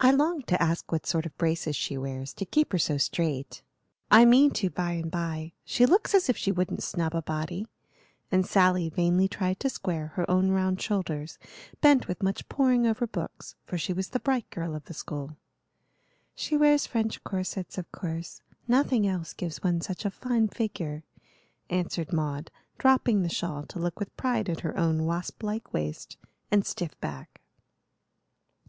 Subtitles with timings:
[0.00, 3.62] "I longed to ask what sort of braces she wears, to keep her so straight.
[4.10, 7.68] I mean to by and by; she looks as if she wouldn't snub a body;"
[8.32, 11.38] and Sally vainly tried to square her own round shoulders,
[11.80, 15.36] bent with much poring over books, for she was the bright girl of the school.
[16.34, 18.42] "She wears French corsets, of course.
[18.66, 21.04] Nothing else gives one such a fine figure,"
[21.68, 26.16] answered Maud, dropping the shawl to look with pride at her own wasp like waist
[26.50, 27.40] and stiff back.